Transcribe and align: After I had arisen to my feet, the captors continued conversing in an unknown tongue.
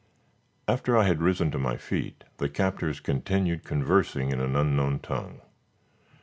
After 0.67 0.97
I 0.97 1.03
had 1.03 1.21
arisen 1.21 1.51
to 1.51 1.59
my 1.59 1.77
feet, 1.77 2.23
the 2.37 2.49
captors 2.49 2.99
continued 2.99 3.63
conversing 3.63 4.31
in 4.31 4.39
an 4.41 4.55
unknown 4.55 4.97
tongue. 4.97 5.41